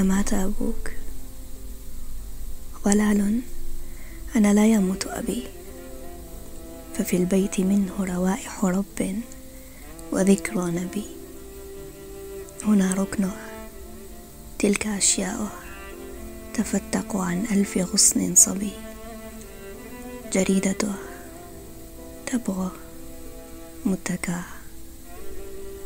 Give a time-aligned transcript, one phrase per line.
[0.00, 0.90] أمات أبوك.
[2.84, 3.40] ضلال
[4.36, 5.46] أنا لا يموت أبي.
[6.94, 9.20] ففي البيت منه روائح رب
[10.12, 11.06] وذكرى نبي.
[12.62, 13.36] هنا ركنه
[14.58, 15.50] تلك أشياؤه
[16.54, 18.72] تفتق عن ألف غصن صبي.
[20.32, 20.94] جريدته
[22.26, 22.70] تبغى
[23.86, 24.42] متكا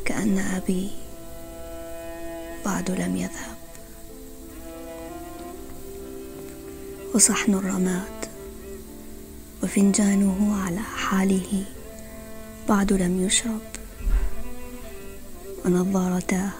[0.04, 0.90] كأن أبي
[2.64, 3.53] بعد لم يذهب.
[7.14, 8.26] وصحن الرماد.
[9.62, 11.64] وفنجانه على حاله.
[12.68, 13.60] بعد لم يشرب.
[15.64, 16.50] ونظارتاه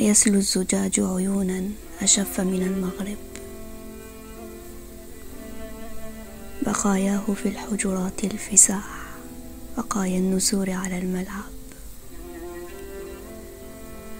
[0.00, 1.70] أيسلو الزجاج عيونا
[2.02, 3.18] أشف من المغرب.
[6.62, 9.06] بقاياه في الحجرات الفساح.
[9.76, 11.52] بقايا النسور على الملعب.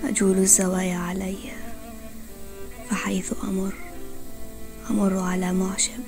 [0.05, 1.39] أجول الزوايا علي.
[2.91, 3.92] فحيث أمر.
[4.91, 6.01] أمر على معشب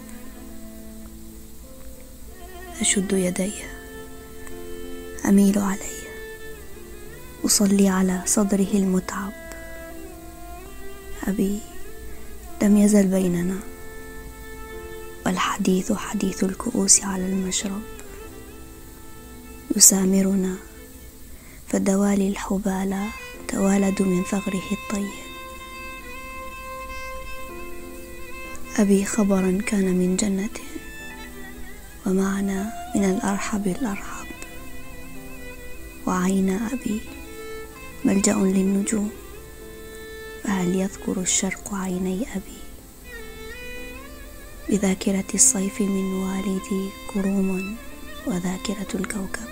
[2.81, 3.53] أشد يدي.
[5.29, 6.05] أميل عليه
[7.45, 9.33] أصلي على صدره المتعب.
[11.27, 11.61] أبي
[12.63, 13.59] لم يزل بيننا.
[15.27, 17.83] والحديث حديث الكؤوس على المشرب.
[19.77, 20.57] يسامرنا.
[21.69, 23.07] فدوالي الحبالى
[23.49, 25.24] توالد من ثغره الطيب.
[28.79, 30.49] أبي خبرا كان من جنة
[32.07, 34.27] ومعنا من الأرحب الأرحب.
[36.07, 37.01] وعين أبي
[38.05, 39.11] ملجأ للنجوم
[40.45, 42.59] فهل يذكر الشرق عيني أبي؟
[44.69, 47.77] بذاكرة الصيف من والدي كروم
[48.27, 49.49] وذاكرة الكوكب.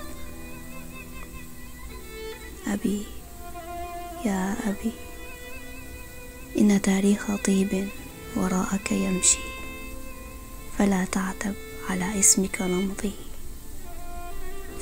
[2.67, 3.03] أبي
[4.25, 4.91] يا أبي
[6.57, 7.87] إن تاريخ طيب
[8.35, 9.37] وراءك يمشي.
[10.77, 11.53] فلا تعتب
[11.89, 13.11] على اسمك نمضي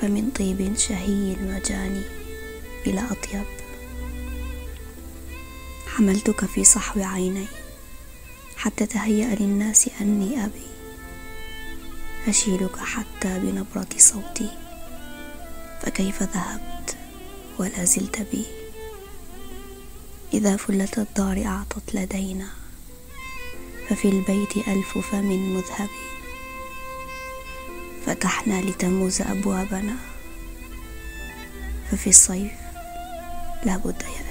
[0.01, 2.01] فمن طيب شهي المجاني
[2.87, 3.45] إلى أطيب.
[5.87, 7.45] حملتك في صحو عيني
[8.57, 10.67] حتى تهيأ للناس أني أبي.
[12.27, 14.49] أشيلك حتى بنبرة صوتي.
[15.81, 16.95] فكيف ذهبت
[17.59, 18.45] ولا زلت بي؟
[20.33, 22.60] إذا فلة الدار أعطت لدينا.
[23.91, 25.89] ففي البيت ألف فم مذهب.
[28.05, 29.95] فتحنا لتموز أبوابنا.
[31.91, 32.51] ففي الصيف
[33.65, 34.30] لا بد يأتي